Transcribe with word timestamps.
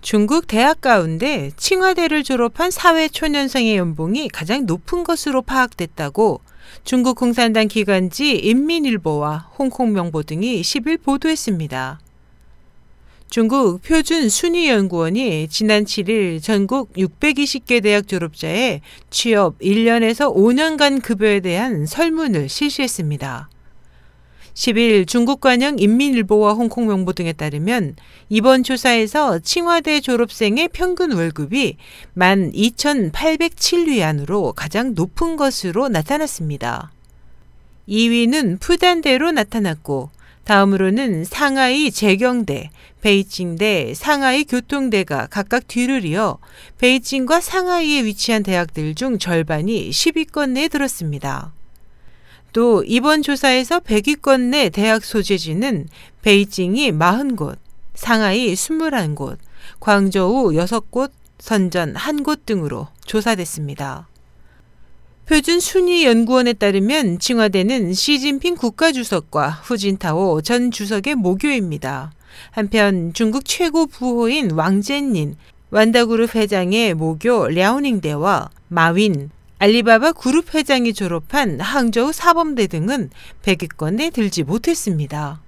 중국 0.00 0.46
대학 0.46 0.80
가운데 0.80 1.50
칭화대를 1.56 2.22
졸업한 2.22 2.70
사회초년생의 2.70 3.76
연봉이 3.76 4.28
가장 4.28 4.64
높은 4.64 5.02
것으로 5.02 5.42
파악됐다고 5.42 6.40
중국 6.84 7.16
공산당 7.16 7.66
기관지 7.66 8.36
인민일보와 8.36 9.50
홍콩명보 9.58 10.22
등이 10.22 10.62
10일 10.62 11.02
보도했습니다. 11.02 12.00
중국 13.28 13.82
표준 13.82 14.30
순위 14.30 14.70
연구원이 14.70 15.48
지난 15.48 15.84
7일 15.84 16.42
전국 16.42 16.92
620개 16.94 17.82
대학 17.82 18.08
졸업자의 18.08 18.80
취업 19.10 19.58
1년에서 19.58 20.34
5년간 20.34 21.02
급여에 21.02 21.40
대한 21.40 21.84
설문을 21.84 22.48
실시했습니다. 22.48 23.50
10일 24.58 25.06
중국 25.06 25.40
관영 25.40 25.78
인민일보와 25.78 26.54
홍콩명보 26.54 27.12
등에 27.12 27.32
따르면 27.32 27.94
이번 28.28 28.64
조사에서 28.64 29.38
칭화대 29.38 30.00
졸업생의 30.00 30.70
평균 30.72 31.12
월급이 31.12 31.76
12,807위안으로 32.16 34.52
가장 34.56 34.94
높은 34.94 35.36
것으로 35.36 35.88
나타났습니다. 35.88 36.90
2위는 37.88 38.58
푸단대로 38.58 39.30
나타났고 39.30 40.10
다음으로는 40.42 41.22
상하이 41.22 41.92
재경대, 41.92 42.70
베이징대, 43.00 43.94
상하이 43.94 44.42
교통대가 44.42 45.28
각각 45.28 45.68
뒤를 45.68 46.04
이어 46.04 46.38
베이징과 46.78 47.40
상하이에 47.40 48.04
위치한 48.04 48.42
대학들 48.42 48.96
중 48.96 49.20
절반이 49.20 49.90
10위권 49.90 50.50
내에 50.50 50.66
들었습니다. 50.66 51.52
또 52.52 52.82
이번 52.86 53.22
조사에서 53.22 53.80
100위권 53.80 54.50
내 54.50 54.70
대학 54.70 55.04
소재지는 55.04 55.88
베이징이 56.22 56.92
40곳, 56.92 57.58
상하이 57.94 58.52
21곳, 58.52 59.38
광저우 59.80 60.52
6곳, 60.52 61.10
선전 61.38 61.94
1곳 61.94 62.46
등으로 62.46 62.88
조사됐습니다. 63.04 64.08
표준 65.26 65.60
순위 65.60 66.06
연구원에 66.06 66.54
따르면 66.54 67.18
칭화대는 67.18 67.92
시진핑 67.92 68.56
국가주석과 68.56 69.50
후진타오 69.62 70.40
전 70.40 70.70
주석의 70.70 71.16
모교입니다. 71.16 72.12
한편 72.50 73.12
중국 73.12 73.44
최고 73.44 73.86
부호인 73.86 74.52
왕젠닌, 74.52 75.36
완다그룹 75.70 76.34
회장의 76.34 76.94
모교 76.94 77.48
랴오닝대와 77.48 78.48
마윈, 78.68 79.30
알리바바 79.58 80.12
그룹 80.12 80.54
회장이 80.54 80.94
졸업한 80.94 81.60
항저우 81.60 82.12
사범대 82.12 82.68
등은 82.68 83.10
100위권에 83.42 84.12
들지 84.12 84.44
못했습니다. 84.44 85.40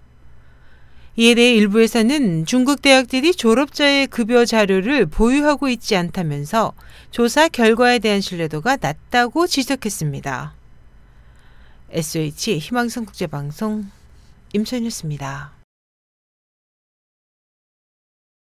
이에 1.17 1.34
대해 1.34 1.55
일부에서는 1.55 2.47
중국 2.47 2.83
대학들이 2.83 3.33
졸업자의 3.34 4.06
급여 4.06 4.44
자료를 4.44 5.06
보유하고 5.06 5.69
있지 5.69 5.94
않다면서 5.94 6.72
조사 7.11 7.48
결과에 7.48 7.98
대한 7.98 8.20
신뢰도가 8.20 8.78
낮다고 8.80 9.47
지적했습니다. 9.47 10.55
SH 11.91 12.58
희망성 12.58 13.05
국제방송 13.05 13.91
임선이었습니다. 14.52 15.59